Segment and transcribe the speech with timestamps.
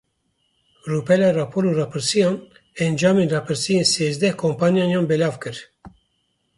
[0.89, 2.35] Rûpela Rapor û Rapirsiyan
[2.85, 5.57] encamên rapirsiyên sêzdeh kompaniyan belav kir.